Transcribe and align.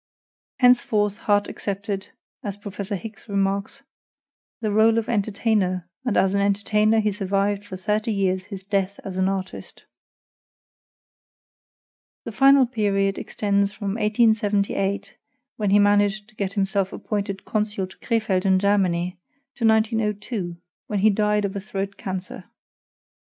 Henceforth 0.57 1.19
Harte 1.27 1.47
accepted, 1.47 2.07
as 2.43 2.55
Prof. 2.57 2.77
Hicks 2.77 3.29
remarks, 3.29 3.83
"the 4.59 4.71
role 4.71 4.97
of 4.97 5.07
entertainer, 5.07 5.87
and 6.03 6.17
as 6.17 6.33
an 6.33 6.41
entertainer 6.41 6.99
he 6.99 7.11
survived 7.11 7.63
for 7.63 7.77
thirty 7.77 8.11
years 8.11 8.45
his 8.45 8.63
death 8.63 8.99
as 9.05 9.17
an 9.17 9.29
artist." 9.29 9.85
The 12.23 12.31
final 12.31 12.65
period 12.65 13.19
extends 13.19 13.71
from 13.71 13.89
1878, 13.89 15.13
when 15.57 15.69
he 15.69 15.77
managed 15.77 16.29
to 16.29 16.35
get 16.35 16.53
himself 16.53 16.91
appointed 16.91 17.45
consul 17.45 17.85
to 17.85 17.97
Crefeld 17.99 18.43
in 18.43 18.57
Germany, 18.57 19.19
to 19.53 19.67
1902, 19.67 20.57
when 20.87 20.97
he 20.97 21.11
died 21.11 21.45
of 21.45 21.55
a 21.55 21.59
throat 21.59 21.95
cancer. 21.97 22.45